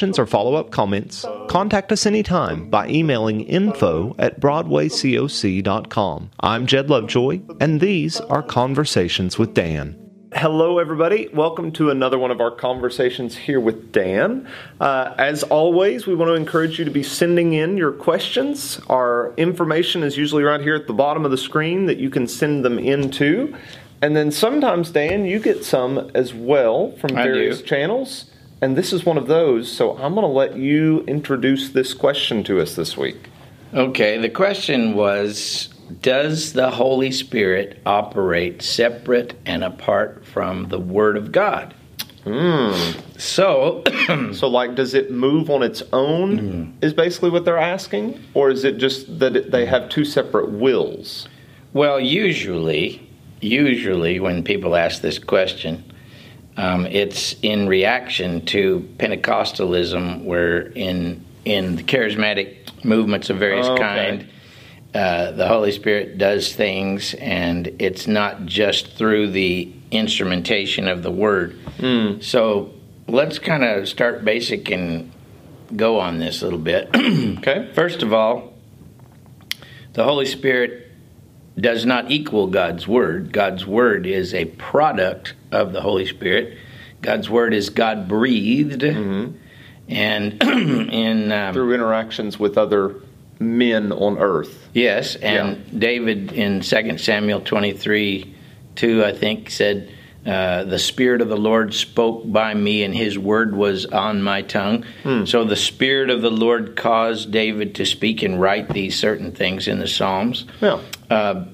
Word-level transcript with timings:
questions 0.00 0.18
or 0.18 0.24
follow 0.24 0.54
up 0.54 0.70
comments, 0.70 1.26
contact 1.50 1.92
us 1.92 2.06
anytime 2.06 2.70
by 2.70 2.88
emailing 2.88 3.42
info 3.42 4.16
at 4.18 4.40
BroadwayCoc.com. 4.40 6.30
I'm 6.40 6.66
Jed 6.66 6.88
Lovejoy, 6.88 7.42
and 7.60 7.82
these 7.82 8.18
are 8.18 8.42
Conversations 8.42 9.38
with 9.38 9.52
Dan. 9.52 9.98
Hello, 10.32 10.78
everybody. 10.78 11.28
Welcome 11.34 11.70
to 11.72 11.90
another 11.90 12.18
one 12.18 12.30
of 12.30 12.40
our 12.40 12.50
conversations 12.50 13.36
here 13.36 13.60
with 13.60 13.92
Dan. 13.92 14.48
Uh, 14.80 15.12
as 15.18 15.42
always, 15.42 16.06
we 16.06 16.14
want 16.14 16.30
to 16.30 16.34
encourage 16.34 16.78
you 16.78 16.86
to 16.86 16.90
be 16.90 17.02
sending 17.02 17.52
in 17.52 17.76
your 17.76 17.92
questions. 17.92 18.80
Our 18.88 19.34
information 19.36 20.02
is 20.02 20.16
usually 20.16 20.44
right 20.44 20.62
here 20.62 20.76
at 20.76 20.86
the 20.86 20.94
bottom 20.94 21.26
of 21.26 21.30
the 21.30 21.36
screen 21.36 21.84
that 21.84 21.98
you 21.98 22.08
can 22.08 22.26
send 22.26 22.64
them 22.64 22.78
into. 22.78 23.54
And 24.00 24.16
then 24.16 24.30
sometimes, 24.30 24.92
Dan, 24.92 25.26
you 25.26 25.40
get 25.40 25.62
some 25.62 26.10
as 26.14 26.32
well 26.32 26.92
from 26.92 27.12
various 27.12 27.60
channels 27.60 28.30
and 28.60 28.76
this 28.76 28.92
is 28.92 29.04
one 29.04 29.16
of 29.16 29.26
those. 29.26 29.70
So 29.70 29.96
I'm 29.96 30.14
going 30.14 30.26
to 30.26 30.32
let 30.32 30.56
you 30.56 31.00
introduce 31.06 31.70
this 31.70 31.94
question 31.94 32.44
to 32.44 32.60
us 32.60 32.74
this 32.74 32.96
week. 32.96 33.28
Okay, 33.72 34.18
the 34.18 34.28
question 34.28 34.94
was 34.94 35.68
Does 36.02 36.52
the 36.52 36.70
Holy 36.70 37.12
Spirit 37.12 37.80
operate 37.86 38.62
separate 38.62 39.34
and 39.46 39.62
apart 39.64 40.26
from 40.26 40.68
the 40.68 40.78
Word 40.78 41.16
of 41.16 41.32
God? 41.32 41.74
Mm. 42.24 43.20
So, 43.20 43.82
so 44.32 44.48
like, 44.48 44.74
does 44.74 44.94
it 44.94 45.10
move 45.10 45.50
on 45.50 45.62
its 45.62 45.82
own? 45.92 46.38
Mm. 46.38 46.84
Is 46.84 46.92
basically 46.92 47.30
what 47.30 47.44
they're 47.44 47.58
asking, 47.58 48.22
or 48.34 48.50
is 48.50 48.64
it 48.64 48.78
just 48.78 49.18
that 49.20 49.36
it, 49.36 49.50
they 49.50 49.66
have 49.66 49.88
two 49.88 50.04
separate 50.04 50.50
wills? 50.50 51.28
Well, 51.72 52.00
usually, 52.00 53.08
usually 53.40 54.18
when 54.18 54.42
people 54.42 54.74
ask 54.74 55.00
this 55.00 55.18
question, 55.18 55.89
um, 56.60 56.84
it's 56.84 57.36
in 57.40 57.68
reaction 57.68 58.44
to 58.46 58.86
Pentecostalism, 58.98 60.24
where 60.24 60.60
in 60.60 61.24
in 61.46 61.76
the 61.76 61.82
charismatic 61.82 62.84
movements 62.84 63.30
of 63.30 63.38
various 63.38 63.66
oh, 63.66 63.72
okay. 63.72 63.82
kind, 63.82 64.28
uh, 64.94 65.30
the 65.30 65.48
Holy 65.48 65.72
Spirit 65.72 66.18
does 66.18 66.52
things, 66.52 67.14
and 67.14 67.76
it's 67.78 68.06
not 68.06 68.44
just 68.44 68.92
through 68.92 69.30
the 69.30 69.72
instrumentation 69.90 70.86
of 70.86 71.02
the 71.02 71.10
Word. 71.10 71.58
Mm. 71.78 72.22
So 72.22 72.74
let's 73.08 73.38
kind 73.38 73.64
of 73.64 73.88
start 73.88 74.22
basic 74.22 74.70
and 74.70 75.10
go 75.74 75.98
on 75.98 76.18
this 76.18 76.42
a 76.42 76.44
little 76.44 76.58
bit. 76.58 76.90
okay. 77.38 77.70
First 77.72 78.02
of 78.02 78.12
all, 78.12 78.52
the 79.94 80.04
Holy 80.04 80.26
Spirit 80.26 80.92
does 81.56 81.86
not 81.86 82.10
equal 82.10 82.48
God's 82.48 82.86
Word. 82.86 83.32
God's 83.32 83.64
Word 83.64 84.04
is 84.04 84.34
a 84.34 84.44
product 84.44 85.32
of 85.52 85.72
the 85.72 85.80
Holy 85.80 86.06
Spirit. 86.06 86.58
God's 87.02 87.30
Word 87.30 87.54
is 87.54 87.70
God 87.70 88.08
breathed. 88.08 88.82
Mm-hmm. 88.82 89.36
And 89.88 90.42
in. 90.92 91.32
Um, 91.32 91.54
Through 91.54 91.74
interactions 91.74 92.38
with 92.38 92.56
other 92.56 92.96
men 93.40 93.90
on 93.90 94.18
earth. 94.18 94.68
Yes, 94.74 95.16
and 95.16 95.56
yeah. 95.56 95.78
David 95.78 96.32
in 96.32 96.60
2 96.60 96.98
Samuel 96.98 97.40
23 97.40 98.36
2, 98.76 99.04
I 99.04 99.12
think, 99.12 99.50
said, 99.50 99.90
uh, 100.24 100.64
the 100.64 100.78
Spirit 100.78 101.22
of 101.22 101.28
the 101.28 101.36
Lord 101.36 101.72
spoke 101.74 102.30
by 102.30 102.52
me, 102.52 102.82
and 102.84 102.94
His 102.94 103.18
word 103.18 103.56
was 103.56 103.86
on 103.86 104.22
my 104.22 104.42
tongue. 104.42 104.84
Hmm. 105.02 105.24
So 105.24 105.44
the 105.44 105.56
Spirit 105.56 106.10
of 106.10 106.20
the 106.20 106.30
Lord 106.30 106.76
caused 106.76 107.32
David 107.32 107.74
to 107.76 107.86
speak 107.86 108.22
and 108.22 108.40
write 108.40 108.68
these 108.68 108.98
certain 108.98 109.32
things 109.32 109.66
in 109.66 109.78
the 109.78 109.88
Psalms. 109.88 110.44
Yeah. 110.60 110.80
Uh, 111.08 111.46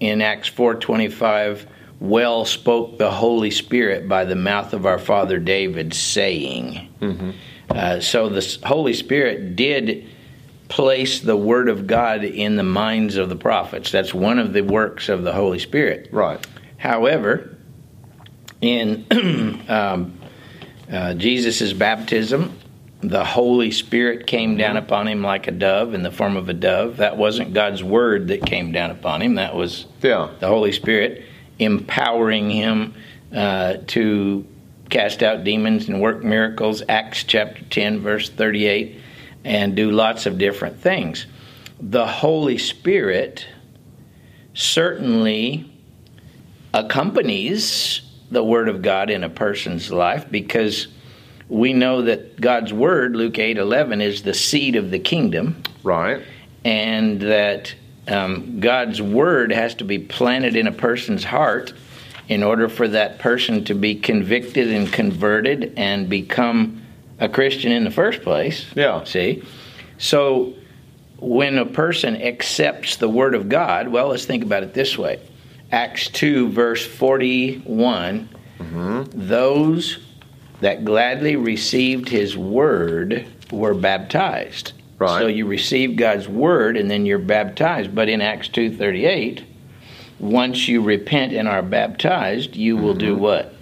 in 0.00 0.22
Acts 0.22 0.48
four 0.48 0.74
twenty 0.74 1.08
five, 1.08 1.66
well 2.04 2.44
spoke 2.44 2.98
the 2.98 3.10
Holy 3.10 3.50
Spirit 3.50 4.08
by 4.08 4.24
the 4.24 4.36
mouth 4.36 4.74
of 4.74 4.84
our 4.84 4.98
father 4.98 5.38
David, 5.38 5.94
saying. 5.94 6.92
Mm-hmm. 7.00 7.30
Uh, 7.70 8.00
so 8.00 8.28
the 8.28 8.58
Holy 8.64 8.92
Spirit 8.92 9.56
did 9.56 10.06
place 10.68 11.20
the 11.20 11.36
Word 11.36 11.68
of 11.68 11.86
God 11.86 12.22
in 12.22 12.56
the 12.56 12.62
minds 12.62 13.16
of 13.16 13.28
the 13.28 13.36
prophets. 13.36 13.90
That's 13.90 14.12
one 14.12 14.38
of 14.38 14.52
the 14.52 14.62
works 14.62 15.08
of 15.08 15.22
the 15.22 15.32
Holy 15.32 15.58
Spirit. 15.58 16.08
Right. 16.12 16.44
However, 16.76 17.56
in 18.60 19.06
um, 19.68 20.18
uh, 20.92 21.14
Jesus' 21.14 21.72
baptism, 21.72 22.58
the 23.00 23.24
Holy 23.24 23.70
Spirit 23.70 24.26
came 24.26 24.58
down 24.58 24.76
mm-hmm. 24.76 24.84
upon 24.84 25.08
him 25.08 25.22
like 25.22 25.46
a 25.46 25.52
dove 25.52 25.94
in 25.94 26.02
the 26.02 26.10
form 26.10 26.36
of 26.36 26.50
a 26.50 26.54
dove. 26.54 26.98
That 26.98 27.16
wasn't 27.16 27.54
God's 27.54 27.82
word 27.82 28.28
that 28.28 28.44
came 28.44 28.72
down 28.72 28.90
upon 28.90 29.22
him, 29.22 29.36
that 29.36 29.54
was 29.54 29.86
yeah. 30.02 30.30
the 30.40 30.48
Holy 30.48 30.72
Spirit 30.72 31.24
empowering 31.58 32.50
him 32.50 32.94
uh, 33.34 33.78
to 33.88 34.46
cast 34.90 35.22
out 35.22 35.44
demons 35.44 35.88
and 35.88 36.00
work 36.00 36.22
miracles, 36.22 36.82
Acts 36.88 37.24
chapter 37.24 37.64
10, 37.64 38.00
verse 38.00 38.28
38, 38.30 39.00
and 39.44 39.74
do 39.74 39.90
lots 39.90 40.26
of 40.26 40.38
different 40.38 40.78
things. 40.78 41.26
The 41.80 42.06
Holy 42.06 42.58
Spirit 42.58 43.46
certainly 44.54 45.70
accompanies 46.72 48.02
the 48.30 48.44
Word 48.44 48.68
of 48.68 48.82
God 48.82 49.10
in 49.10 49.24
a 49.24 49.28
person's 49.28 49.90
life 49.90 50.30
because 50.30 50.88
we 51.48 51.72
know 51.72 52.02
that 52.02 52.40
God's 52.40 52.72
Word, 52.72 53.16
Luke 53.16 53.38
8 53.38 53.58
11, 53.58 54.00
is 54.00 54.22
the 54.22 54.34
seed 54.34 54.76
of 54.76 54.90
the 54.90 54.98
kingdom. 54.98 55.62
Right. 55.82 56.22
And 56.64 57.20
that 57.20 57.74
um, 58.08 58.60
God's 58.60 59.00
Word 59.00 59.52
has 59.52 59.74
to 59.76 59.84
be 59.84 59.98
planted 59.98 60.56
in 60.56 60.66
a 60.66 60.72
person's 60.72 61.24
heart 61.24 61.72
in 62.28 62.42
order 62.42 62.68
for 62.68 62.88
that 62.88 63.18
person 63.18 63.64
to 63.66 63.74
be 63.74 63.94
convicted 63.94 64.70
and 64.70 64.90
converted 64.92 65.74
and 65.76 66.08
become 66.08 66.82
a 67.20 67.28
Christian 67.28 67.72
in 67.72 67.84
the 67.84 67.90
first 67.90 68.22
place. 68.22 68.66
Yeah. 68.74 69.04
See? 69.04 69.42
So 69.98 70.54
when 71.18 71.58
a 71.58 71.66
person 71.66 72.20
accepts 72.20 72.96
the 72.96 73.08
Word 73.08 73.34
of 73.34 73.48
God, 73.48 73.88
well, 73.88 74.08
let's 74.08 74.24
think 74.24 74.42
about 74.42 74.62
it 74.62 74.74
this 74.74 74.98
way 74.98 75.20
Acts 75.72 76.08
2, 76.08 76.50
verse 76.50 76.86
41 76.86 78.28
mm-hmm. 78.58 79.02
those 79.12 79.98
that 80.60 80.84
gladly 80.84 81.36
received 81.36 82.08
his 82.08 82.36
word 82.36 83.26
were 83.50 83.74
baptized. 83.74 84.72
Right. 84.98 85.20
So 85.20 85.26
you 85.26 85.46
receive 85.46 85.96
God's 85.96 86.28
word 86.28 86.76
and 86.76 86.90
then 86.90 87.04
you're 87.06 87.18
baptized. 87.18 87.94
But 87.94 88.08
in 88.08 88.20
Acts 88.20 88.48
2:38, 88.48 89.42
once 90.18 90.68
you 90.68 90.82
repent 90.82 91.32
and 91.32 91.48
are 91.48 91.62
baptized, 91.62 92.56
you 92.56 92.76
will 92.76 92.90
mm-hmm. 92.90 92.98
do 92.98 93.16
what? 93.16 93.54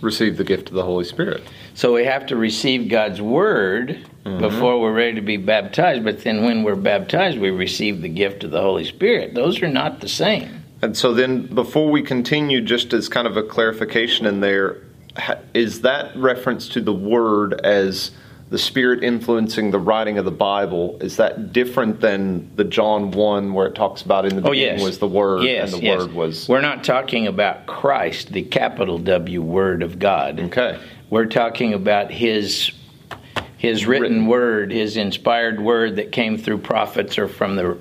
Receive 0.00 0.36
the 0.36 0.44
gift 0.44 0.68
of 0.68 0.74
the 0.74 0.84
Holy 0.84 1.04
Spirit. 1.04 1.42
So 1.74 1.94
we 1.94 2.04
have 2.04 2.26
to 2.26 2.36
receive 2.36 2.88
God's 2.88 3.20
word 3.20 4.04
mm-hmm. 4.24 4.40
before 4.40 4.80
we're 4.80 4.92
ready 4.92 5.14
to 5.14 5.20
be 5.20 5.36
baptized, 5.36 6.04
but 6.04 6.22
then 6.22 6.44
when 6.44 6.62
we're 6.62 6.76
baptized, 6.76 7.38
we 7.38 7.50
receive 7.50 8.02
the 8.02 8.08
gift 8.08 8.44
of 8.44 8.50
the 8.50 8.60
Holy 8.60 8.84
Spirit. 8.84 9.34
Those 9.34 9.62
are 9.62 9.68
not 9.68 10.00
the 10.00 10.08
same. 10.08 10.64
And 10.82 10.96
so 10.96 11.12
then, 11.12 11.46
before 11.46 11.90
we 11.90 12.02
continue, 12.02 12.60
just 12.60 12.92
as 12.92 13.08
kind 13.08 13.26
of 13.26 13.36
a 13.36 13.42
clarification 13.42 14.26
in 14.26 14.40
there, 14.40 14.82
is 15.54 15.80
that 15.80 16.16
reference 16.16 16.68
to 16.70 16.80
the 16.80 16.92
Word 16.92 17.60
as 17.64 18.12
the 18.50 18.58
Spirit 18.58 19.04
influencing 19.04 19.70
the 19.70 19.78
writing 19.78 20.18
of 20.18 20.24
the 20.24 20.30
Bible? 20.30 20.98
Is 21.00 21.16
that 21.16 21.52
different 21.52 22.00
than 22.00 22.54
the 22.56 22.64
John 22.64 23.10
1 23.10 23.52
where 23.52 23.66
it 23.66 23.74
talks 23.74 24.02
about 24.02 24.24
in 24.24 24.36
the 24.36 24.48
oh, 24.48 24.50
beginning 24.50 24.78
yes. 24.78 24.84
was 24.84 24.98
the 24.98 25.08
Word 25.08 25.44
yes, 25.44 25.72
and 25.72 25.82
the 25.82 25.86
yes. 25.86 25.98
Word 26.00 26.12
was. 26.12 26.48
We're 26.48 26.60
not 26.60 26.84
talking 26.84 27.26
about 27.26 27.66
Christ, 27.66 28.32
the 28.32 28.42
capital 28.42 28.98
W 28.98 29.42
Word 29.42 29.82
of 29.82 29.98
God. 29.98 30.40
Okay. 30.40 30.80
We're 31.10 31.26
talking 31.26 31.74
about 31.74 32.10
His. 32.10 32.72
His 33.56 33.86
written, 33.86 34.02
written 34.02 34.26
word, 34.28 34.70
his 34.70 34.96
inspired 34.96 35.58
word 35.58 35.96
that 35.96 36.12
came 36.12 36.38
through 36.38 36.58
prophets 36.58 37.18
or 37.18 37.26
from 37.26 37.56
the 37.56 37.76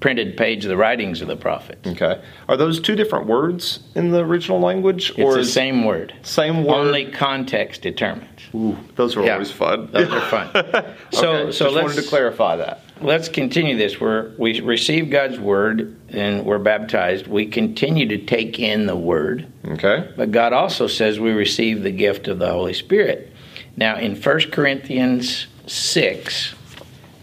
printed 0.00 0.36
page 0.36 0.64
of 0.64 0.68
the 0.68 0.76
writings 0.76 1.20
of 1.20 1.28
the 1.28 1.36
prophets. 1.36 1.86
Okay. 1.86 2.20
Are 2.48 2.56
those 2.56 2.80
two 2.80 2.94
different 2.94 3.26
words 3.26 3.80
in 3.94 4.10
the 4.10 4.24
original 4.24 4.60
language? 4.60 5.10
It's 5.10 5.18
or 5.18 5.34
the 5.34 5.44
same 5.44 5.84
word. 5.84 6.14
Same 6.22 6.64
word. 6.64 6.74
Only 6.74 7.10
context 7.10 7.82
determines. 7.82 8.40
Ooh, 8.54 8.76
those 8.96 9.16
are 9.16 9.24
yeah. 9.24 9.34
always 9.34 9.50
fun. 9.50 9.90
Those 9.90 10.10
are 10.10 10.20
fun. 10.28 10.50
so, 10.52 10.60
okay, 10.62 10.92
so 11.10 11.44
just 11.50 11.60
let's, 11.60 11.74
wanted 11.74 12.02
to 12.02 12.08
clarify 12.08 12.56
that. 12.56 12.82
Let's 13.00 13.28
continue 13.28 13.76
this. 13.76 14.00
We're, 14.00 14.32
we 14.38 14.60
receive 14.60 15.10
God's 15.10 15.38
word 15.38 15.96
and 16.08 16.44
we're 16.44 16.58
baptized. 16.58 17.26
We 17.26 17.46
continue 17.46 18.08
to 18.08 18.18
take 18.18 18.58
in 18.58 18.86
the 18.86 18.96
word. 18.96 19.50
Okay. 19.64 20.10
But 20.16 20.32
God 20.32 20.52
also 20.52 20.86
says 20.86 21.20
we 21.20 21.32
receive 21.32 21.82
the 21.82 21.92
gift 21.92 22.28
of 22.28 22.38
the 22.38 22.50
Holy 22.50 22.74
Spirit. 22.74 23.32
Now, 23.76 23.96
in 23.96 24.20
1 24.20 24.50
Corinthians 24.50 25.46
6, 25.66 26.54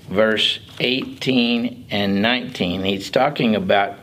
verse 0.08 0.60
18 0.80 1.88
and 1.90 2.22
19, 2.22 2.84
he's 2.84 3.10
talking 3.10 3.56
about 3.56 3.98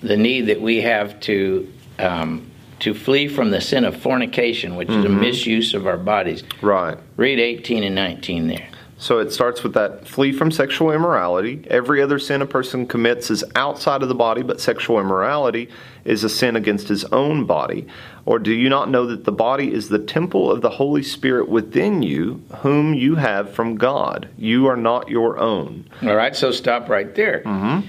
the 0.00 0.16
need 0.16 0.42
that 0.42 0.60
we 0.60 0.80
have 0.82 1.18
to 1.20 1.72
um, 1.98 2.50
to 2.80 2.94
flee 2.94 3.26
from 3.26 3.50
the 3.50 3.60
sin 3.60 3.84
of 3.84 4.00
fornication, 4.00 4.76
which 4.76 4.88
is 4.88 5.04
a 5.04 5.08
misuse 5.08 5.74
of 5.74 5.86
our 5.86 5.96
bodies. 5.96 6.44
Right. 6.62 6.96
Read 7.16 7.40
18 7.40 7.82
and 7.82 7.94
19 7.94 8.46
there. 8.46 8.68
So 9.00 9.20
it 9.20 9.32
starts 9.32 9.62
with 9.62 9.74
that 9.74 10.08
flee 10.08 10.32
from 10.32 10.50
sexual 10.50 10.90
immorality. 10.90 11.64
Every 11.68 12.02
other 12.02 12.18
sin 12.18 12.42
a 12.42 12.46
person 12.46 12.84
commits 12.84 13.30
is 13.30 13.44
outside 13.54 14.02
of 14.02 14.08
the 14.08 14.14
body, 14.14 14.42
but 14.42 14.60
sexual 14.60 14.98
immorality 14.98 15.68
is 16.04 16.24
a 16.24 16.28
sin 16.28 16.56
against 16.56 16.88
his 16.88 17.04
own 17.06 17.44
body. 17.44 17.86
Or 18.26 18.40
do 18.40 18.52
you 18.52 18.68
not 18.68 18.90
know 18.90 19.06
that 19.06 19.24
the 19.24 19.32
body 19.32 19.72
is 19.72 19.88
the 19.88 20.00
temple 20.00 20.50
of 20.50 20.62
the 20.62 20.70
Holy 20.70 21.04
Spirit 21.04 21.48
within 21.48 22.02
you, 22.02 22.42
whom 22.56 22.92
you 22.92 23.14
have 23.14 23.54
from 23.54 23.76
God? 23.76 24.28
You 24.36 24.66
are 24.66 24.76
not 24.76 25.08
your 25.08 25.38
own. 25.38 25.88
All 26.02 26.16
right, 26.16 26.34
so 26.34 26.50
stop 26.50 26.88
right 26.88 27.14
there. 27.14 27.42
Mm-hmm. 27.46 27.86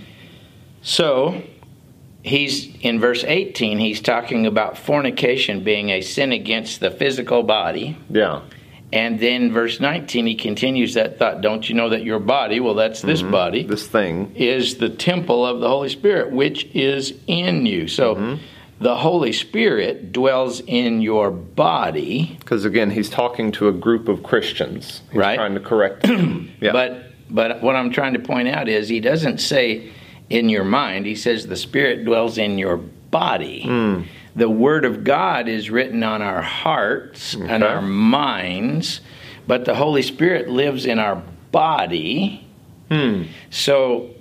So 0.84 1.42
he's 2.22 2.68
in 2.82 3.00
verse 3.00 3.24
18, 3.24 3.80
he's 3.80 4.00
talking 4.00 4.46
about 4.46 4.78
fornication 4.78 5.64
being 5.64 5.90
a 5.90 6.02
sin 6.02 6.32
against 6.32 6.80
the 6.80 6.92
physical 6.92 7.42
body. 7.42 7.98
Yeah. 8.12 8.42
And 8.92 9.20
then 9.20 9.52
verse 9.52 9.80
19, 9.80 10.26
he 10.26 10.36
continues 10.36 10.96
that 10.96 11.20
thought. 11.20 11.42
Don't 11.42 11.70
you 11.70 11.76
know 11.76 11.90
that 11.90 12.04
your 12.04 12.20
body, 12.20 12.60
well, 12.60 12.74
that's 12.74 13.02
this 13.04 13.22
body, 13.22 13.64
This 13.64 13.86
thing. 13.88 14.32
is 14.36 14.78
the 14.78 14.90
temple 14.90 15.46
of 15.46 15.60
the 15.60 15.68
Holy 15.70 15.90
Spirit, 15.90 16.32
which 16.32 16.66
is 16.74 17.14
in 17.28 17.68
you. 17.68 17.88
So 17.88 18.40
the 18.80 18.96
Holy 18.96 19.32
Spirit 19.32 20.12
dwells 20.12 20.62
in 20.62 21.02
your 21.02 21.30
body, 21.30 22.36
Because 22.40 22.66
again, 22.66 22.90
he's 22.90 23.10
talking 23.12 23.52
to 23.54 23.68
a 23.68 23.72
group 23.74 24.08
of 24.08 24.24
Christians. 24.24 25.02
He's 25.12 25.20
Right. 25.20 25.36
trying 25.36 25.54
to 25.54 25.60
correct 25.60 26.04
them. 26.04 26.50
yeah. 26.62 26.72
but 26.72 27.04
but 27.32 27.62
what 27.62 27.76
I'm 27.76 27.92
trying 27.92 28.14
to 28.14 28.20
point 28.20 28.48
out 28.48 28.68
is 28.68 28.90
he 28.90 29.00
doesn't 29.00 29.38
say 29.40 29.92
in 30.32 30.50
your 30.50 30.64
mind. 30.64 31.06
He 31.06 31.14
says 31.14 31.46
the 31.46 31.56
Spirit 31.56 32.06
dwells 32.06 32.40
in 32.40 32.58
your 32.58 32.78
body. 32.78 33.62
Hmm. 33.66 34.02
The 34.40 34.50
Word 34.50 34.86
of 34.86 35.04
God 35.04 35.50
is 35.50 35.70
written 35.70 36.02
on 36.02 36.22
our 36.22 36.42
hearts 36.42 37.34
and 37.34 37.62
our 37.62 37.82
minds, 37.82 39.02
but 39.46 39.66
the 39.66 39.76
Holy 39.76 40.02
Spirit 40.02 40.48
lives 40.48 40.86
in 40.86 40.98
our 40.98 41.22
body. 41.52 42.48
Hmm. 42.90 43.24
So 43.50 44.12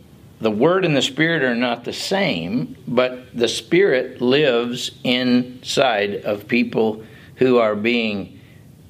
the 0.40 0.50
Word 0.50 0.84
and 0.84 0.96
the 0.96 1.02
Spirit 1.02 1.44
are 1.44 1.54
not 1.54 1.84
the 1.84 1.92
same, 1.92 2.74
but 2.88 3.26
the 3.32 3.46
Spirit 3.46 4.20
lives 4.20 4.90
inside 5.04 6.16
of 6.24 6.48
people 6.48 7.04
who 7.36 7.58
are 7.58 7.76
being 7.76 8.40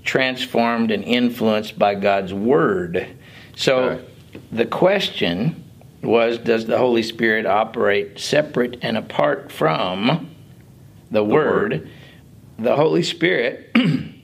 transformed 0.04 0.90
and 0.90 1.04
influenced 1.04 1.78
by 1.78 1.94
God's 1.94 2.32
Word. 2.32 3.06
So 3.54 3.76
Okay. 3.80 4.04
the 4.50 4.64
question 4.64 5.62
was 6.02 6.38
Does 6.38 6.64
the 6.64 6.78
Holy 6.78 7.02
Spirit 7.02 7.44
operate 7.44 8.18
separate 8.18 8.78
and 8.80 8.96
apart 8.96 9.52
from 9.52 10.30
the, 11.10 11.24
Word? 11.24 11.72
Word. 11.72 11.90
The 12.58 12.76
Holy 12.76 13.02
Spirit. 13.02 13.70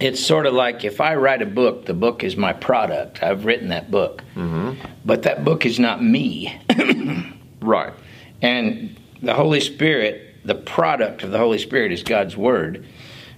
It's 0.00 0.18
sort 0.18 0.46
of 0.46 0.54
like 0.54 0.84
if 0.84 1.00
I 1.00 1.14
write 1.14 1.40
a 1.40 1.46
book, 1.46 1.86
the 1.86 1.94
book 1.94 2.24
is 2.24 2.36
my 2.36 2.52
product. 2.52 3.22
I've 3.22 3.44
written 3.44 3.68
that 3.68 3.90
book. 3.90 4.24
But 5.04 5.22
that 5.22 5.44
book 5.44 5.64
is 5.64 5.78
not 5.78 6.02
me. 6.02 6.60
right. 7.60 7.92
And 8.42 8.96
the 9.22 9.34
Holy 9.34 9.60
Spirit, 9.60 10.34
the 10.44 10.56
product 10.56 11.22
of 11.22 11.30
the 11.30 11.38
Holy 11.38 11.58
Spirit 11.58 11.92
is 11.92 12.02
God's 12.02 12.36
Word. 12.36 12.84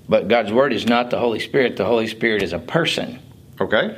But 0.08 0.28
God's 0.28 0.50
Word 0.50 0.72
is 0.72 0.86
not 0.86 1.10
the 1.10 1.18
Holy 1.18 1.40
Spirit. 1.40 1.76
The 1.76 1.84
Holy 1.84 2.06
Spirit 2.06 2.42
is 2.42 2.52
a 2.52 2.58
person. 2.58 3.18
Okay. 3.60 3.96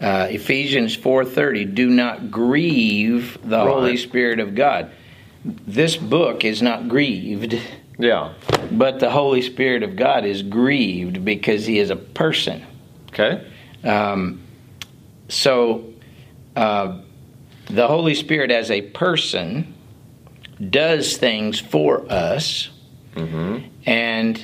Uh, 0.00 0.28
Ephesians 0.30 0.96
4:30 0.96 1.74
do 1.74 1.90
not 1.90 2.30
grieve 2.30 3.36
the 3.44 3.60
Holy 3.60 3.96
Spirit 3.96 4.40
of 4.40 4.54
God. 4.54 4.90
This 5.44 5.96
book 5.96 6.44
is 6.44 6.62
not 6.62 6.88
grieved, 6.88 7.60
Yeah. 7.98 8.32
but 8.70 9.00
the 9.00 9.10
Holy 9.10 9.42
Spirit 9.42 9.82
of 9.82 9.96
God 9.96 10.24
is 10.24 10.42
grieved 10.42 11.24
because 11.24 11.66
he 11.66 11.78
is 11.78 11.90
a 11.90 11.96
person. 11.96 12.64
Okay. 13.08 13.44
Um, 13.84 14.40
so, 15.28 15.92
uh, 16.56 17.00
the 17.66 17.86
Holy 17.86 18.14
Spirit 18.14 18.50
as 18.50 18.70
a 18.70 18.82
person 18.82 19.74
does 20.70 21.16
things 21.16 21.60
for 21.60 22.10
us. 22.10 22.70
And, 23.86 24.40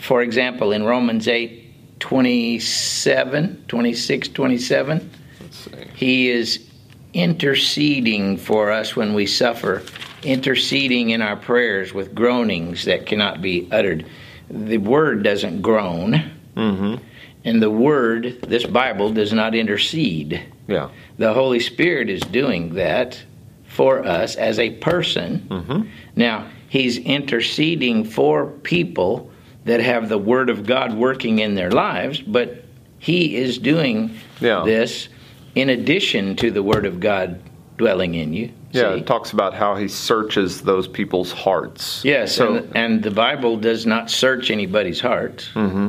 for 0.00 0.22
example, 0.22 0.72
in 0.72 0.84
Romans 0.84 1.28
8 1.28 2.00
27, 2.00 3.64
26, 3.68 4.28
27, 4.28 5.10
Let's 5.40 5.56
see. 5.58 5.70
he 5.94 6.30
is 6.30 6.66
interceding 7.12 8.38
for 8.38 8.70
us 8.70 8.96
when 8.96 9.12
we 9.12 9.26
suffer, 9.26 9.82
interceding 10.22 11.10
in 11.10 11.22
our 11.22 11.36
prayers 11.36 11.92
with 11.94 12.14
groanings 12.14 12.84
that 12.84 13.06
cannot 13.06 13.40
be 13.42 13.68
uttered. 13.70 14.06
The 14.50 14.78
word 14.78 15.22
doesn't 15.22 15.62
groan, 15.62 16.32
Mm-hmm. 16.56 16.96
and 17.44 17.62
the 17.62 17.70
word, 17.70 18.42
this 18.42 18.66
Bible, 18.66 19.12
does 19.12 19.32
not 19.32 19.54
intercede. 19.54 20.42
Yeah. 20.66 20.90
The 21.16 21.32
Holy 21.32 21.60
Spirit 21.60 22.10
is 22.10 22.20
doing 22.22 22.74
that 22.74 23.22
for 23.66 24.04
us 24.04 24.34
as 24.36 24.58
a 24.58 24.70
person. 24.70 25.46
Mm-hmm. 25.48 25.82
Now, 26.16 26.48
He's 26.68 26.98
interceding 26.98 28.04
for 28.04 28.46
people 28.46 29.30
that 29.64 29.80
have 29.80 30.08
the 30.08 30.18
Word 30.18 30.50
of 30.50 30.66
God 30.66 30.92
working 30.94 31.38
in 31.38 31.54
their 31.54 31.70
lives, 31.70 32.20
but 32.20 32.64
He 32.98 33.36
is 33.36 33.58
doing 33.58 34.16
Yeah. 34.40 34.62
this 34.64 35.08
in 35.54 35.68
addition 35.70 36.36
to 36.36 36.50
the 36.50 36.62
Word 36.62 36.84
of 36.84 37.00
God 37.00 37.40
dwelling 37.78 38.14
in 38.16 38.32
you. 38.32 38.50
Yeah. 38.72 38.94
See? 38.94 39.00
It 39.00 39.06
talks 39.06 39.32
about 39.32 39.54
how 39.54 39.74
he 39.76 39.88
searches 39.88 40.62
those 40.62 40.86
people's 40.86 41.32
hearts. 41.32 42.04
Yes, 42.04 42.34
So. 42.36 42.54
and, 42.56 42.76
and 42.76 43.02
the 43.02 43.10
Bible 43.10 43.56
does 43.56 43.84
not 43.86 44.10
search 44.10 44.50
anybody's 44.50 45.00
heart. 45.00 45.48
hmm 45.54 45.88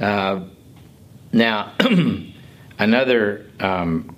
Uh, 0.00 0.40
now, 1.32 1.72
another 2.78 3.46
um, 3.60 4.14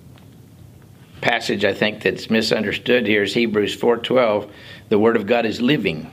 passage 1.21 1.65
I 1.65 1.73
think 1.73 2.01
that's 2.01 2.29
misunderstood 2.29 3.05
here 3.07 3.23
is 3.23 3.33
Hebrews 3.33 3.75
4:12. 3.77 4.49
The 4.89 4.99
Word 4.99 5.15
of 5.15 5.25
God 5.27 5.45
is 5.45 5.61
living 5.61 6.09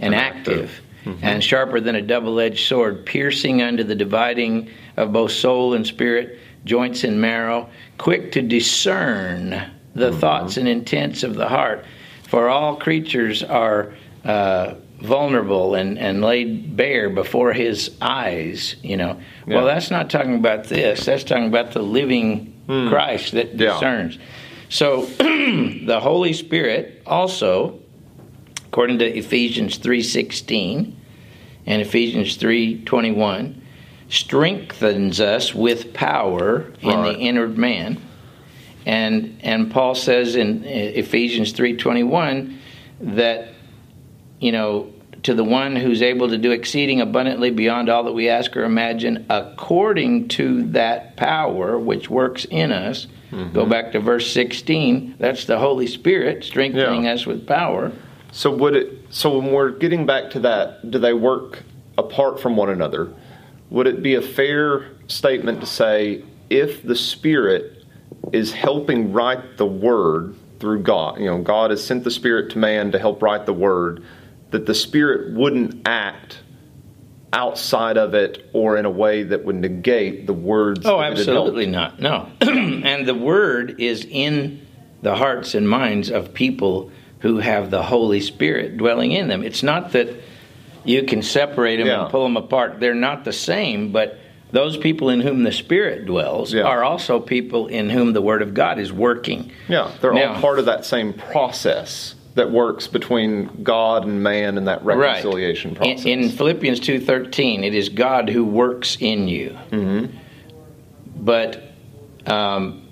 and 0.00 0.14
And 0.14 0.14
active, 0.14 0.80
active. 1.00 1.18
and 1.22 1.42
sharper 1.42 1.80
than 1.80 1.94
a 1.94 2.02
double-edged 2.02 2.66
sword, 2.66 3.06
piercing 3.06 3.62
unto 3.62 3.84
the 3.84 3.94
dividing 3.94 4.68
of 4.96 5.12
both 5.12 5.30
soul 5.32 5.74
and 5.74 5.86
spirit, 5.86 6.38
joints 6.64 7.04
and 7.04 7.20
marrow, 7.20 7.68
quick 7.98 8.32
to 8.32 8.42
discern 8.42 9.70
the 9.94 10.12
thoughts 10.12 10.56
and 10.56 10.68
intents 10.68 11.22
of 11.22 11.34
the 11.34 11.48
heart. 11.48 11.84
For 12.28 12.48
all 12.48 12.76
creatures 12.76 13.42
are 13.42 13.94
uh, 14.24 14.74
vulnerable 15.00 15.74
and, 15.74 15.98
and 15.98 16.22
laid 16.22 16.76
bare 16.76 17.10
before 17.10 17.52
his 17.52 17.90
eyes, 18.00 18.76
you 18.82 18.96
know. 18.96 19.20
Well, 19.46 19.66
that's 19.66 19.90
not 19.90 20.10
talking 20.10 20.36
about 20.36 20.64
this. 20.64 21.04
That's 21.04 21.24
talking 21.24 21.46
about 21.46 21.72
the 21.72 21.82
living 21.82 22.54
Christ 22.66 23.32
that. 23.32 23.54
Yeah. 23.54 23.74
discerns. 23.74 24.18
So 24.68 25.04
the 25.18 26.00
Holy 26.02 26.32
Spirit 26.32 27.02
also, 27.06 27.80
according 28.66 28.98
to 29.00 29.06
Ephesians 29.06 29.78
3.16 29.78 30.94
and 31.66 31.82
Ephesians 31.82 32.36
3.21, 32.38 33.60
strengthens 34.08 35.20
us 35.20 35.54
with 35.54 35.92
power 35.92 36.72
in 36.80 37.02
the 37.02 37.16
inward 37.18 37.58
man. 37.58 38.00
And 38.86 39.38
and 39.42 39.70
Paul 39.70 39.94
says 39.94 40.36
in 40.36 40.64
Ephesians 40.64 41.52
3:21 41.52 42.58
that 43.00 43.48
you 44.40 44.52
know 44.52 44.90
to 45.22 45.34
the 45.34 45.44
one 45.44 45.74
who's 45.74 46.02
able 46.02 46.28
to 46.28 46.36
do 46.36 46.50
exceeding 46.50 47.00
abundantly 47.00 47.50
beyond 47.50 47.88
all 47.88 48.04
that 48.04 48.12
we 48.12 48.28
ask 48.28 48.54
or 48.56 48.64
imagine 48.64 49.24
according 49.30 50.28
to 50.28 50.64
that 50.72 51.16
power 51.16 51.78
which 51.78 52.10
works 52.10 52.44
in 52.50 52.70
us. 52.70 53.06
Go 53.30 53.36
mm-hmm. 53.36 53.70
back 53.70 53.90
to 53.92 54.00
verse 54.00 54.30
16. 54.30 55.16
That's 55.18 55.46
the 55.46 55.58
Holy 55.58 55.88
Spirit 55.88 56.44
strengthening 56.44 57.04
Yeah. 57.04 57.14
us 57.14 57.26
with 57.26 57.48
power. 57.48 57.90
So 58.30 58.54
would 58.54 58.76
it? 58.76 59.06
So 59.10 59.38
when 59.38 59.50
we're 59.52 59.70
getting 59.70 60.06
back 60.06 60.30
to 60.32 60.40
that, 60.40 60.88
do 60.88 60.98
they 60.98 61.14
work 61.14 61.62
apart 61.98 62.38
from 62.38 62.56
one 62.56 62.70
another? 62.70 63.12
Would 63.70 63.86
it 63.88 64.02
be 64.02 64.14
a 64.14 64.22
fair 64.22 64.90
statement 65.08 65.60
to 65.60 65.66
say 65.66 66.22
if 66.50 66.82
the 66.82 66.94
Spirit 66.94 67.73
is 68.32 68.52
helping 68.52 69.12
write 69.12 69.56
the 69.56 69.66
Word 69.66 70.34
through 70.60 70.82
God, 70.82 71.18
you 71.18 71.26
know, 71.26 71.42
God 71.42 71.70
has 71.70 71.84
sent 71.84 72.04
the 72.04 72.10
Spirit 72.10 72.50
to 72.52 72.58
man 72.58 72.92
to 72.92 72.98
help 72.98 73.22
write 73.22 73.44
the 73.46 73.52
Word, 73.52 74.02
that 74.50 74.66
the 74.66 74.74
Spirit 74.74 75.34
wouldn't 75.34 75.86
act 75.86 76.38
outside 77.32 77.98
of 77.98 78.14
it 78.14 78.48
or 78.52 78.76
in 78.76 78.84
a 78.84 78.90
way 78.90 79.24
that 79.24 79.44
would 79.44 79.56
negate 79.56 80.26
the 80.26 80.32
words? 80.32 80.86
Oh, 80.86 80.98
that 80.98 81.12
it 81.12 81.18
had 81.18 81.26
helped? 81.26 81.48
absolutely 81.48 81.66
not. 81.66 82.00
No. 82.00 82.28
and 82.40 83.06
the 83.06 83.14
word 83.14 83.80
is 83.80 84.06
in 84.08 84.64
the 85.02 85.16
hearts 85.16 85.54
and 85.54 85.68
minds 85.68 86.10
of 86.10 86.32
people 86.32 86.92
who 87.18 87.38
have 87.38 87.70
the 87.70 87.82
Holy 87.82 88.20
Spirit 88.20 88.76
dwelling 88.76 89.10
in 89.12 89.26
them. 89.28 89.42
It's 89.42 89.62
not 89.64 89.92
that 89.92 90.08
you 90.84 91.02
can 91.02 91.22
separate 91.22 91.76
them 91.78 91.88
Yeah. 91.88 92.02
and 92.02 92.10
pull 92.10 92.22
them 92.22 92.36
apart. 92.36 92.78
They're 92.78 92.94
not 92.94 93.24
the 93.24 93.32
same, 93.32 93.90
but 93.90 94.18
those 94.54 94.76
people 94.76 95.08
in 95.10 95.20
whom 95.20 95.42
the 95.42 95.50
Spirit 95.52 96.06
dwells 96.06 96.54
Yeah. 96.54 96.62
are 96.62 96.84
also 96.84 97.18
people 97.18 97.66
in 97.66 97.90
whom 97.90 98.12
the 98.12 98.22
Word 98.22 98.40
of 98.40 98.54
God 98.54 98.78
is 98.78 98.92
working. 98.92 99.50
Yeah, 99.68 99.90
they're 100.00 100.12
Now- 100.14 100.34
all 100.34 100.40
part 100.40 100.58
of 100.60 100.66
that 100.66 100.84
same 100.84 101.12
process 101.12 102.14
that 102.36 102.50
works 102.52 102.86
between 102.86 103.50
God 103.64 104.04
and 104.04 104.22
man 104.22 104.56
in 104.56 104.64
that 104.66 104.84
reconciliation 104.84 105.70
In, 105.70 105.76
process. 105.76 106.04
in 106.06 106.28
Philippians 106.28 106.78
two 106.80 107.00
thirteen, 107.00 107.64
it 107.64 107.74
is 107.74 107.88
God 107.88 108.28
who 108.30 108.44
works 108.44 108.96
in 109.00 109.26
you. 109.28 109.56
Mm-hmm. 109.72 110.06
But 111.20 111.62
um, 112.26 112.82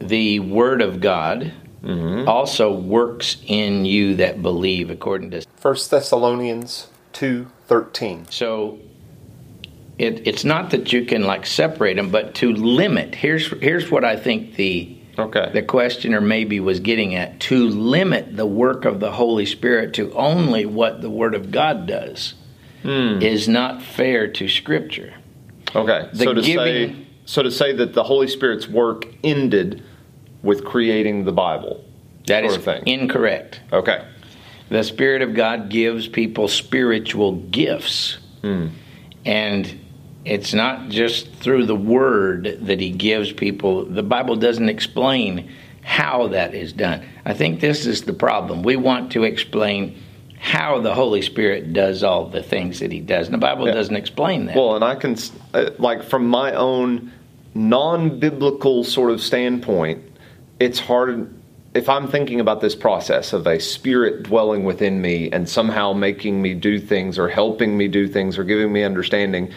the 0.00 0.40
Word 0.40 0.80
of 0.80 1.00
God 1.00 1.52
Mm-hmm. 1.84 2.28
also 2.28 2.72
works 2.72 3.36
in 3.46 3.84
you 3.84 4.16
that 4.16 4.42
believe, 4.42 4.90
according 4.90 5.30
to 5.30 5.42
1 5.62 5.74
Thessalonians 5.90 6.88
2:13. 7.12 8.26
So 8.32 8.78
it, 9.98 10.26
it's 10.26 10.44
not 10.44 10.70
that 10.70 10.92
you 10.92 11.04
can 11.04 11.24
like 11.24 11.44
separate 11.46 11.94
them, 11.96 12.10
but 12.10 12.34
to 12.36 12.52
limit. 12.52 13.14
Here's 13.14 13.48
here's 13.60 13.90
what 13.90 14.04
I 14.04 14.16
think 14.16 14.54
the 14.56 14.94
Okay. 15.18 15.50
the 15.52 15.62
questioner 15.62 16.20
maybe 16.20 16.60
was 16.60 16.78
getting 16.78 17.14
at: 17.16 17.40
to 17.40 17.68
limit 17.68 18.36
the 18.36 18.46
work 18.46 18.84
of 18.84 19.00
the 19.00 19.10
Holy 19.10 19.46
Spirit 19.46 19.94
to 19.94 20.12
only 20.12 20.64
what 20.64 21.00
the 21.00 21.10
Word 21.10 21.34
of 21.34 21.50
God 21.50 21.86
does 21.86 22.34
Hmm. 22.82 23.20
is 23.20 23.48
not 23.48 23.82
fair 23.82 24.28
to 24.28 24.48
Scripture. 24.48 25.14
Okay. 25.74 26.08
The 26.12 26.24
so 26.24 26.34
to 26.34 26.42
say 26.44 26.94
so 27.24 27.42
to 27.42 27.50
say 27.50 27.72
that 27.72 27.92
the 27.94 28.04
Holy 28.04 28.28
Spirit's 28.28 28.68
work 28.68 29.06
ended 29.24 29.82
with 30.44 30.64
creating 30.64 31.24
the 31.24 31.32
Bible. 31.32 31.84
That 32.28 32.44
is 32.44 32.58
incorrect. 32.86 33.60
Okay. 33.72 34.04
The 34.68 34.84
Spirit 34.84 35.22
of 35.22 35.34
God 35.34 35.70
gives 35.70 36.06
people 36.06 36.46
spiritual 36.46 37.32
gifts. 37.32 38.18
Hmm. 38.42 38.68
And 39.24 39.78
it's 40.28 40.52
not 40.52 40.90
just 40.90 41.32
through 41.32 41.64
the 41.66 41.74
Word 41.74 42.58
that 42.62 42.80
He 42.80 42.90
gives 42.90 43.32
people. 43.32 43.84
The 43.84 44.02
Bible 44.02 44.36
doesn't 44.36 44.68
explain 44.68 45.50
how 45.82 46.28
that 46.28 46.54
is 46.54 46.72
done. 46.72 47.02
I 47.24 47.32
think 47.32 47.60
this 47.60 47.86
is 47.86 48.02
the 48.02 48.12
problem. 48.12 48.62
We 48.62 48.76
want 48.76 49.12
to 49.12 49.24
explain 49.24 49.96
how 50.38 50.80
the 50.80 50.94
Holy 50.94 51.22
Spirit 51.22 51.72
does 51.72 52.04
all 52.04 52.26
the 52.26 52.42
things 52.42 52.80
that 52.80 52.92
He 52.92 53.00
does. 53.00 53.26
And 53.26 53.34
the 53.34 53.38
Bible 53.38 53.66
Yeah. 53.66 53.74
doesn't 53.74 53.96
explain 53.96 54.46
that. 54.46 54.56
Well, 54.56 54.76
and 54.76 54.84
I 54.84 54.94
can, 54.94 55.16
uh, 55.54 55.70
like, 55.78 56.02
from 56.02 56.28
my 56.28 56.52
own 56.52 57.10
non 57.54 58.18
biblical 58.18 58.84
sort 58.84 59.10
of 59.10 59.20
standpoint, 59.22 60.00
it's 60.60 60.78
hard. 60.78 61.32
If 61.74 61.88
I'm 61.88 62.06
thinking 62.08 62.40
about 62.40 62.60
this 62.60 62.74
process 62.74 63.32
of 63.32 63.46
a 63.46 63.58
spirit 63.58 64.24
dwelling 64.24 64.64
within 64.64 65.00
me 65.00 65.30
and 65.30 65.48
somehow 65.48 65.92
making 65.92 66.40
me 66.40 66.54
do 66.54 66.78
things 66.78 67.18
or 67.18 67.28
helping 67.28 67.76
me 67.76 67.88
do 67.88 68.06
things 68.08 68.38
or 68.38 68.44
giving 68.44 68.72
me 68.72 68.82
understanding, 68.82 69.50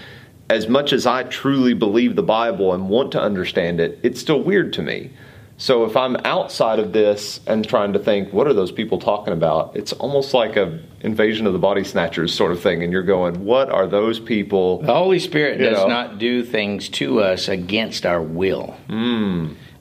as 0.51 0.67
much 0.67 0.91
as 0.91 1.07
I 1.07 1.23
truly 1.23 1.73
believe 1.73 2.17
the 2.17 2.23
Bible 2.23 2.73
and 2.73 2.89
want 2.89 3.13
to 3.13 3.21
understand 3.21 3.79
it, 3.79 3.97
it's 4.03 4.19
still 4.19 4.43
weird 4.43 4.73
to 4.73 4.81
me. 4.81 5.11
So 5.55 5.85
if 5.85 5.95
I'm 5.95 6.17
outside 6.25 6.77
of 6.77 6.91
this 6.91 7.39
and 7.47 7.65
trying 7.65 7.93
to 7.93 7.99
think, 7.99 8.33
what 8.33 8.47
are 8.47 8.53
those 8.53 8.71
people 8.71 8.99
talking 8.99 9.31
about? 9.31 9.77
It's 9.77 9.93
almost 9.93 10.33
like 10.33 10.57
a 10.57 10.81
invasion 10.99 11.47
of 11.47 11.53
the 11.53 11.59
body 11.59 11.85
snatchers 11.85 12.33
sort 12.33 12.51
of 12.51 12.61
thing, 12.61 12.83
and 12.83 12.91
you're 12.91 13.01
going, 13.01 13.45
what 13.45 13.69
are 13.69 13.87
those 13.87 14.19
people? 14.19 14.81
The 14.81 14.93
Holy 14.93 15.19
Spirit 15.19 15.59
does 15.59 15.77
know. 15.77 15.87
not 15.87 16.17
do 16.17 16.43
things 16.43 16.89
to 16.89 17.21
us 17.21 17.47
against 17.47 18.05
our 18.05 18.21
will. 18.21 18.75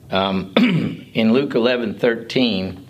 Um, 0.09 0.53
in 1.13 1.33
Luke 1.33 1.53
eleven 1.53 1.95
thirteen, 1.95 2.87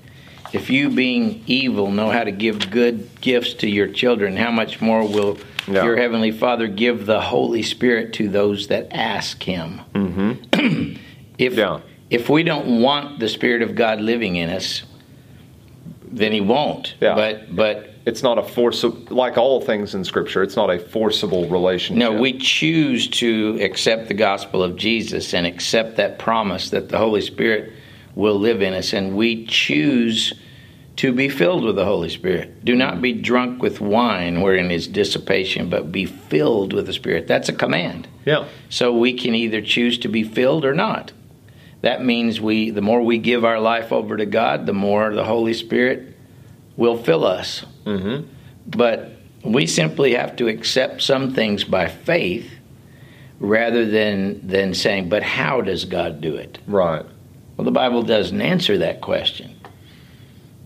if 0.54 0.70
you 0.70 0.90
being 0.90 1.44
evil 1.48 1.90
know 1.90 2.12
how 2.12 2.26
to 2.26 2.32
give 2.32 2.70
good 2.70 3.22
gifts 3.22 3.54
to 3.56 3.70
your 3.70 3.88
children, 3.88 4.36
how 4.36 4.52
much 4.52 4.82
more 4.82 5.08
will 5.08 5.40
Yeah. 5.68 5.84
your 5.86 5.96
heavenly 5.96 6.32
Father 6.32 6.68
give 6.68 7.06
the 7.06 7.22
Holy 7.22 7.62
Spirit 7.63 8.13
to 8.13 8.27
those 8.30 8.68
that 8.68 8.88
ask 8.91 9.44
Him? 9.44 9.82
Mm-hmm. 9.94 10.96
if 11.38 11.53
Yeah. 11.53 11.82
if 12.10 12.30
we 12.30 12.44
don't 12.44 12.82
want 12.82 13.20
the 13.20 13.30
Spirit 13.30 13.62
of 13.62 13.75
God 13.75 14.01
living 14.01 14.36
in 14.38 14.50
us, 14.50 14.84
then 16.03 16.32
He 16.32 16.41
won't. 16.41 16.96
Yeah. 17.00 17.15
But 17.15 17.56
but 17.56 17.88
It's 18.06 18.24
not 18.24 18.39
a 18.39 18.44
force, 18.44 18.84
like 19.12 19.38
all 19.38 19.62
things 19.62 19.94
in 19.94 20.03
Scripture, 20.03 20.41
it's 20.41 20.56
not 20.56 20.72
a 20.72 20.80
forcible 20.80 21.48
relationship. 21.48 22.00
No, 22.00 22.20
we 22.20 22.34
choose 22.39 23.08
to 23.20 23.60
accept 23.62 24.08
the 24.08 24.15
gospel 24.15 24.63
of 24.63 24.75
Jesus 24.75 25.36
and 25.36 25.46
accept 25.46 25.98
that 25.98 26.18
promise 26.18 26.72
that 26.72 26.89
the 26.89 26.98
Holy 26.98 27.22
Spirit 27.22 27.72
will 28.15 28.39
live 28.39 28.63
in 28.63 28.74
us, 28.74 28.94
and 28.94 29.15
we 29.15 29.46
choose 29.46 30.34
to 30.98 31.13
be 31.13 31.29
filled 31.29 31.63
with 31.63 31.75
the 31.75 31.86
Holy 31.86 32.10
Spirit. 32.10 32.63
Do 32.63 32.75
not 32.75 33.01
be 33.01 33.13
drunk 33.13 33.62
with 33.62 33.81
wine 33.81 34.41
wherein 34.41 34.71
is 34.71 34.88
dissipation, 34.88 35.69
but 35.69 35.91
be 35.91 36.05
filled 36.05 36.74
with 36.74 36.86
the 36.86 36.93
Spirit. 36.93 37.27
That's 37.27 37.50
a 37.50 37.53
command. 37.53 38.07
Yeah. 38.25 38.48
So 38.69 38.95
we 38.95 39.13
can 39.13 39.33
either 39.33 39.62
choose 39.62 39.98
to 40.00 40.07
be 40.07 40.24
filled 40.24 40.65
or 40.65 40.74
not. 40.74 41.12
That 41.81 42.03
means 42.03 42.39
we 42.39 42.69
the 42.69 42.81
more 42.81 43.01
we 43.01 43.17
give 43.17 43.43
our 43.43 43.60
life 43.60 43.91
over 43.91 44.15
to 44.17 44.25
God, 44.25 44.65
the 44.65 44.74
more 44.74 45.13
the 45.13 45.25
Holy 45.25 45.53
Spirit 45.53 46.15
will 46.77 46.98
fill 46.98 47.25
us. 47.25 47.65
Mm-hmm. 47.86 48.27
But 48.67 49.13
we 49.43 49.65
simply 49.65 50.13
have 50.13 50.36
to 50.36 50.48
accept 50.48 51.01
some 51.01 51.33
things 51.33 51.63
by 51.63 51.88
faith 51.88 52.51
rather 53.39 53.86
than 53.86 54.48
than 54.48 54.75
saying, 54.75 55.10
but 55.10 55.24
how 55.24 55.62
does 55.62 55.86
God 55.86 56.21
do 56.21 56.36
it? 56.36 56.60
Right. 56.67 57.03
Well, 57.57 57.65
the 57.65 57.71
Bible 57.71 58.03
doesn't 58.03 58.41
answer 58.41 58.77
that 58.79 59.01
question 59.01 59.50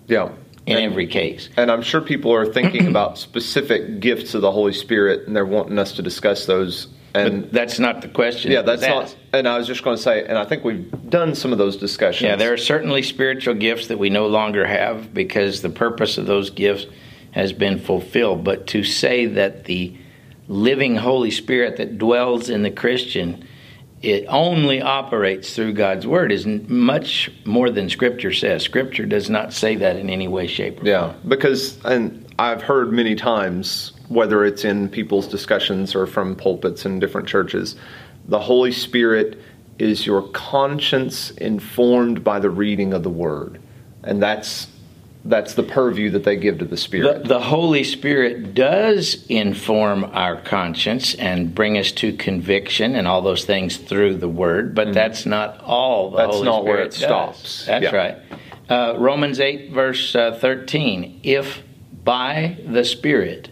Yeah. 0.07 0.29
in 0.65 0.77
And- 0.77 0.85
every 0.91 1.05
case. 1.07 1.49
And 1.57 1.71
I'm 1.71 1.83
sure 1.83 2.01
people 2.01 2.33
are 2.33 2.45
thinking 2.45 2.87
about 2.87 3.17
specific 3.19 3.99
gifts 3.99 4.33
of 4.33 4.41
the 4.41 4.51
Holy 4.51 4.73
Spirit, 4.73 5.27
and 5.27 5.35
they're 5.35 5.45
wanting 5.45 5.77
us 5.77 5.93
to 5.93 6.01
discuss 6.01 6.45
those. 6.47 6.87
And 7.13 7.43
But 7.43 7.51
that's 7.53 7.79
not 7.79 8.01
the 8.01 8.07
question. 8.09 8.51
yeah, 8.51 8.61
that 8.63 8.81
that's 8.81 8.87
not. 8.87 9.15
And 9.31 9.47
I 9.47 9.57
was 9.57 9.67
just 9.67 9.83
going 9.83 9.95
to 9.95 10.01
say, 10.01 10.25
and 10.25 10.37
I 10.37 10.43
think 10.43 10.63
we've 10.65 10.91
done 11.09 11.33
some 11.35 11.51
of 11.51 11.57
those 11.57 11.77
discussions. 11.77 12.27
Yeah, 12.27 12.35
there 12.35 12.51
are 12.51 12.57
certainly 12.57 13.03
spiritual 13.03 13.53
gifts 13.53 13.87
that 13.87 13.99
we 13.99 14.09
no 14.09 14.27
longer 14.27 14.65
have 14.65 15.13
because 15.13 15.61
the 15.61 15.69
purpose 15.69 16.17
of 16.17 16.25
those 16.25 16.49
gifts 16.49 16.87
has 17.31 17.53
been 17.53 17.77
fulfilled. 17.79 18.43
But 18.43 18.67
to 18.67 18.83
say 18.83 19.27
that 19.27 19.65
the 19.65 19.93
living 20.47 20.95
Holy 20.97 21.31
Spirit 21.31 21.77
that 21.77 21.97
dwells 21.97 22.49
in 22.49 22.63
the 22.63 22.71
Christian 22.71 23.47
it 24.05 24.25
only 24.27 24.81
operates 24.81 25.55
through 25.55 25.73
God's 25.73 26.05
word 26.05 26.31
is 26.31 26.45
much 26.45 27.31
more 27.43 27.71
than 27.71 27.89
Scripture 27.89 28.31
says. 28.31 28.61
Scripture 28.61 29.05
does 29.05 29.29
not 29.29 29.51
say 29.51 29.75
that 29.75 29.95
in 29.95 30.09
any 30.11 30.27
way, 30.27 30.45
shape, 30.45 30.81
or 30.81 30.85
Yeah, 30.85 31.13
because 31.27 31.83
and 31.85 32.25
I've 32.37 32.61
heard 32.61 32.93
many 32.93 33.15
times, 33.15 33.93
whether 34.07 34.45
it's 34.45 34.63
in 34.63 34.89
people's 34.89 35.27
discussions 35.27 35.95
or 35.95 36.05
from 36.05 36.35
pulpits 36.35 36.85
in 36.85 36.99
different 36.99 37.27
churches, 37.27 37.75
the 38.27 38.39
Holy 38.39 38.71
Spirit 38.71 39.41
is 39.79 40.05
your 40.05 40.21
conscience 40.29 41.31
informed 41.31 42.23
by 42.23 42.39
the 42.39 42.49
reading 42.49 42.93
of 42.93 43.01
the 43.01 43.09
Word, 43.09 43.59
and 44.03 44.21
that's 44.21 44.67
that's 45.25 45.55
the 45.55 45.63
purview 45.63 46.11
that 46.11 46.23
they 46.23 46.35
give 46.35 46.59
to 46.59 46.65
the 46.65 46.71
The, 46.71 46.77
Spirit. 46.77 47.25
the 47.27 47.39
Holy 47.41 47.83
Spirit 47.83 48.53
does 48.53 49.25
inform 49.27 50.03
our 50.13 50.39
conscience 50.39 51.15
and 51.15 51.53
bring 51.53 51.77
us 51.77 51.91
to 51.93 52.13
conviction 52.13 52.95
and 52.95 53.07
all 53.07 53.21
those 53.23 53.43
things 53.43 53.77
through 53.77 54.15
the 54.17 54.29
Word, 54.29 54.75
but 54.75 54.93
that's 54.93 55.25
not 55.25 55.59
all 55.63 56.11
the 56.11 56.17
Mm-hmm. 56.17 56.25
That's 56.27 56.35
Holy 56.37 56.45
not 56.45 56.63
where 56.63 56.79
it 56.81 56.91
does. 56.91 56.95
stops. 56.97 57.65
That's 57.65 57.83
Yeah. 57.83 57.95
right. 57.95 58.17
Uh, 58.69 58.95
Romans 58.97 59.39
8, 59.39 59.71
verse 59.71 60.15
uh, 60.15 60.37
13. 60.39 61.19
If 61.23 61.63
by 62.03 62.57
the 62.65 62.83
Spirit 62.85 63.49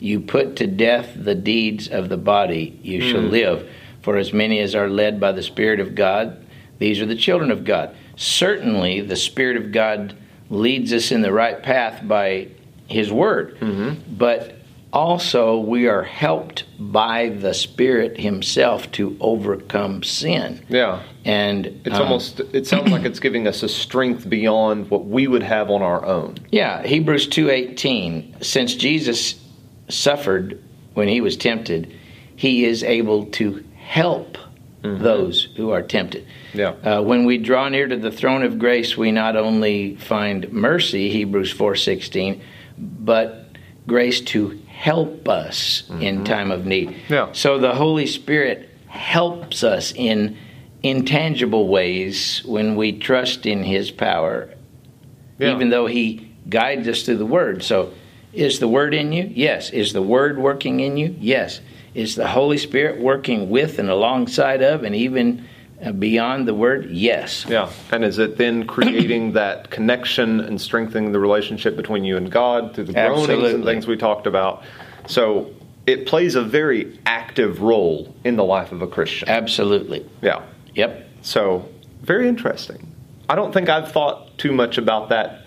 you 0.00 0.18
put 0.20 0.56
to 0.56 0.66
death 0.66 1.10
the 1.16 1.34
deeds 1.36 1.86
of 1.88 2.08
the 2.08 2.16
body, 2.16 2.78
you 2.82 3.00
Mm. 3.00 3.10
shall 3.10 3.20
live. 3.20 3.68
For 4.02 4.16
as 4.16 4.32
many 4.32 4.58
as 4.58 4.74
are 4.74 4.88
led 4.88 5.20
by 5.20 5.30
the 5.30 5.42
Spirit 5.42 5.78
of 5.78 5.94
God, 5.94 6.36
these 6.80 7.00
are 7.00 7.06
the 7.06 7.14
children 7.14 7.52
of 7.52 7.64
God. 7.64 7.94
Certainly, 8.16 9.02
the 9.02 9.14
Spirit 9.16 9.56
of 9.56 9.70
God 9.70 10.14
leads 10.52 10.92
us 10.92 11.10
in 11.10 11.22
the 11.22 11.32
right 11.32 11.62
path 11.62 12.06
by 12.06 12.48
His 12.86 13.10
Word. 13.10 13.58
Mm-hmm. 13.58 14.16
But 14.16 14.56
also, 14.92 15.58
we 15.58 15.88
are 15.88 16.02
helped 16.02 16.64
by 16.78 17.30
the 17.30 17.54
Spirit 17.54 18.20
Himself 18.20 18.92
to 18.92 19.16
overcome 19.20 20.02
sin. 20.02 20.62
yeah, 20.68 21.02
And 21.24 21.66
it's 21.86 21.96
um, 21.96 22.02
almost 22.02 22.40
it 22.40 22.66
sounds 22.66 22.90
like 22.90 23.04
it's 23.04 23.18
giving 23.18 23.46
us 23.46 23.62
a 23.62 23.68
strength 23.68 24.28
beyond 24.28 24.90
what 24.90 25.06
we 25.06 25.26
would 25.26 25.42
have 25.42 25.70
on 25.70 25.80
our 25.80 26.04
own. 26.04 26.36
Yeah, 26.50 26.82
Hebrews 26.82 27.26
2:18 27.28 28.44
since 28.44 28.74
Jesus 28.74 29.40
suffered 29.88 30.62
when 30.92 31.08
he 31.08 31.22
was 31.22 31.38
tempted, 31.38 31.90
he 32.36 32.66
is 32.66 32.84
able 32.84 33.26
to 33.26 33.64
help 33.76 34.36
those 34.82 35.44
who 35.56 35.70
are 35.70 35.82
tempted. 35.82 36.26
Yeah. 36.52 36.70
Uh, 36.82 37.02
when 37.02 37.24
we 37.24 37.38
draw 37.38 37.68
near 37.68 37.86
to 37.86 37.96
the 37.96 38.10
throne 38.10 38.42
of 38.42 38.58
grace, 38.58 38.96
we 38.96 39.12
not 39.12 39.36
only 39.36 39.96
find 39.96 40.52
mercy, 40.52 41.10
Hebrews 41.10 41.52
4:16, 41.52 42.40
but 42.78 43.46
grace 43.86 44.20
to 44.20 44.60
help 44.66 45.28
us 45.28 45.84
in 46.00 46.24
time 46.24 46.50
of 46.50 46.66
need. 46.66 46.96
Yeah. 47.08 47.28
So 47.32 47.58
the 47.58 47.74
Holy 47.74 48.06
Spirit 48.06 48.68
helps 48.88 49.62
us 49.62 49.92
in 49.94 50.36
intangible 50.82 51.68
ways 51.68 52.42
when 52.44 52.74
we 52.74 52.92
trust 52.98 53.46
in 53.46 53.62
his 53.62 53.90
power 53.90 54.50
Yeah. 55.38 55.54
even 55.54 55.70
though 55.70 55.86
he 55.86 56.28
guides 56.48 56.88
us 56.88 57.02
through 57.04 57.16
the 57.18 57.26
word. 57.26 57.62
So, 57.62 57.92
is 58.32 58.58
the 58.58 58.68
word 58.68 58.94
in 58.94 59.12
you? 59.12 59.30
Yes. 59.32 59.70
Is 59.70 59.92
the 59.92 60.02
word 60.02 60.38
working 60.38 60.80
in 60.80 60.96
you? 60.96 61.14
Yes. 61.20 61.60
Is 61.94 62.14
the 62.14 62.26
Holy 62.26 62.58
Spirit 62.58 63.00
working 63.00 63.50
with 63.50 63.78
and 63.78 63.88
alongside 63.90 64.62
of 64.62 64.84
and 64.84 64.94
even 64.94 65.46
uh, 65.82 65.92
beyond 65.92 66.48
the 66.48 66.54
word? 66.54 66.90
Yes. 66.90 67.44
Yeah. 67.48 67.70
And 67.90 68.04
is 68.04 68.18
it 68.18 68.38
then 68.38 68.66
creating 68.66 69.32
that 69.34 69.70
connection 69.70 70.40
and 70.40 70.60
strengthening 70.60 71.12
the 71.12 71.18
relationship 71.18 71.76
between 71.76 72.04
you 72.04 72.16
and 72.16 72.30
God 72.30 72.74
through 72.74 72.84
the 72.84 72.92
groanings 72.92 73.28
Absolutely. 73.28 73.54
and 73.54 73.64
things 73.64 73.86
we 73.86 73.96
talked 73.96 74.26
about? 74.26 74.62
So 75.06 75.52
it 75.86 76.06
plays 76.06 76.34
a 76.34 76.42
very 76.42 76.98
active 77.06 77.60
role 77.60 78.14
in 78.24 78.36
the 78.36 78.44
life 78.44 78.72
of 78.72 78.82
a 78.82 78.86
Christian. 78.86 79.28
Absolutely. 79.28 80.08
Yeah. 80.22 80.44
Yep. 80.74 81.08
So 81.22 81.68
very 82.02 82.28
interesting. 82.28 82.88
I 83.28 83.34
don't 83.34 83.52
think 83.52 83.68
I've 83.68 83.90
thought 83.90 84.36
too 84.38 84.52
much 84.52 84.78
about 84.78 85.08
that 85.10 85.41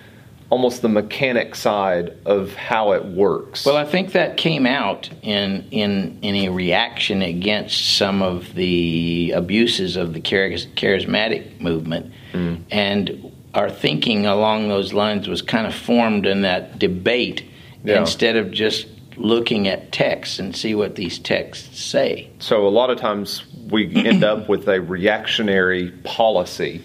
almost 0.50 0.82
the 0.82 0.90
mechanic 0.90 1.56
side 1.56 2.14
of 2.26 2.54
how 2.54 2.92
it 2.94 3.04
works. 3.06 3.66
Well, 3.66 3.78
I 3.78 3.86
think 3.86 4.12
that 4.12 4.38
came 4.38 4.66
out 4.66 5.10
in 5.22 5.66
in 5.72 6.20
in 6.22 6.36
a 6.36 6.50
reaction 6.50 7.22
against 7.22 7.98
some 7.98 8.22
of 8.22 8.54
the 8.56 9.34
abuses 9.36 9.96
of 9.96 10.14
the 10.14 10.22
charismatic 10.22 11.60
movement, 11.60 12.12
Mm. 12.34 12.60
and 12.72 13.32
our 13.54 13.70
thinking 13.70 14.26
along 14.26 14.68
those 14.68 14.94
lines 14.94 15.28
was 15.28 15.42
kind 15.42 15.66
of 15.66 15.74
formed 15.74 16.26
in 16.26 16.42
that 16.42 16.78
debate 16.78 17.44
Yeah. 17.84 18.00
instead 18.02 18.36
of 18.36 18.52
just 18.52 18.88
looking 19.18 19.68
at 19.70 19.94
texts 19.94 20.40
and 20.40 20.54
see 20.54 20.76
what 20.76 20.96
these 20.96 21.18
texts 21.20 21.80
say. 21.82 22.28
So 22.40 22.68
a 22.68 22.70
lot 22.70 22.90
of 22.90 23.00
times 23.00 23.44
we 23.72 23.90
end 23.96 24.26
up 24.26 24.50
with 24.50 24.68
a 24.68 24.82
reactionary 24.82 25.92
policy. 26.04 26.82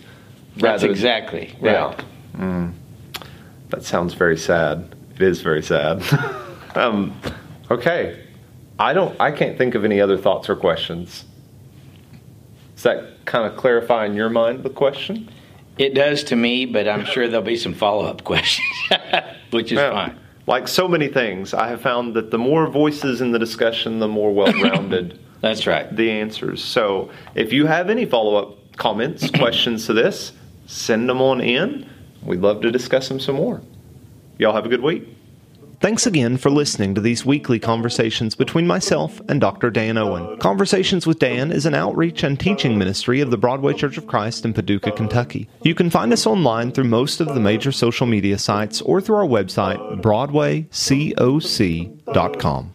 That's 0.57 0.85
exactly 0.85 1.51
Yeah. 1.61 1.73
right. 1.87 2.05
Mm. 2.39 2.73
That 3.71 3.85
sounds 3.85 4.15
very 4.15 4.37
sad. 4.37 4.95
It 5.15 5.23
is 5.23 5.41
very 5.43 5.63
sad. 5.63 6.03
um, 6.75 7.19
okay. 7.71 8.25
I 8.79 8.93
don't. 8.93 9.19
I 9.21 9.31
can't 9.31 9.59
think 9.59 9.75
of 9.75 9.85
any 9.85 10.01
other 10.01 10.17
thoughts 10.17 10.49
or 10.49 10.57
questions. 10.57 11.25
Does 12.75 12.85
that 12.85 13.25
kind 13.27 13.51
of 13.51 13.57
clarify 13.59 14.07
in 14.07 14.15
your 14.15 14.31
mind 14.31 14.63
the 14.63 14.71
question? 14.71 15.29
It 15.79 15.95
does 15.95 16.25
to 16.25 16.37
me, 16.37 16.67
but 16.67 16.89
I'm 16.89 17.05
sure 17.05 17.29
there'll 17.29 17.45
be 17.45 17.57
some 17.57 17.75
follow 17.75 18.07
up 18.07 18.25
questions, 18.25 18.67
which 19.51 19.67
is 19.73 19.79
Yeah. 19.79 19.91
fine. 19.93 20.19
Like 20.47 20.67
so 20.67 20.89
many 20.89 21.09
things, 21.09 21.55
I 21.55 21.69
have 21.69 21.81
found 21.81 22.15
that 22.15 22.31
the 22.31 22.39
more 22.39 22.67
voices 22.69 23.21
in 23.21 23.31
the 23.33 23.39
discussion, 23.39 23.99
the 23.99 24.09
more 24.09 24.33
well 24.35 24.53
rounded 24.55 25.19
That's 25.43 25.67
right. 25.67 25.95
the 25.95 26.11
answers. 26.11 26.63
So 26.65 27.11
if 27.35 27.53
you 27.53 27.67
have 27.67 27.89
any 27.91 28.05
follow 28.07 28.35
up 28.37 28.77
comments, 28.77 29.31
questions 29.39 29.87
to 29.87 29.93
this, 29.93 30.33
send 30.67 31.09
them 31.09 31.21
on 31.23 31.41
in. 31.41 31.89
We'd 32.23 32.41
love 32.41 32.61
to 32.63 32.71
discuss 32.71 33.09
them 33.09 33.21
some 33.21 33.37
more. 33.37 33.61
Y'all 34.39 34.55
have 34.55 34.67
a 34.67 34.69
good 34.69 34.83
week. 34.83 35.09
Thanks 35.81 36.07
again 36.07 36.37
for 36.37 36.51
listening 36.51 36.95
to 36.95 37.01
these 37.01 37.25
weekly 37.25 37.59
conversations 37.59 38.35
between 38.35 38.67
myself 38.67 39.23
and 39.31 39.41
Dr. 39.41 39.71
Dan 39.71 39.97
Owen. 39.97 40.39
Conversations 40.39 41.07
with 41.07 41.19
Dan 41.19 41.51
is 41.51 41.65
an 41.65 41.75
outreach 41.75 42.23
and 42.23 42.39
teaching 42.39 42.77
ministry 42.77 43.23
of 43.23 43.31
the 43.31 43.39
Broadway 43.39 43.73
Church 43.73 43.97
of 43.97 44.07
Christ 44.07 44.45
in 44.45 44.53
Paducah, 44.53 44.93
Kentucky. 44.93 45.49
You 45.63 45.75
can 45.75 45.89
find 45.89 46.13
us 46.13 46.27
online 46.27 46.73
through 46.73 46.85
most 46.85 47.23
of 47.23 47.29
the 47.29 47.41
major 47.41 47.73
social 47.73 48.07
media 48.07 48.37
sites 48.37 48.83
or 48.83 49.01
through 49.01 49.17
our 49.17 49.25
website, 49.25 50.03
broadwaycoc.com. 50.03 52.75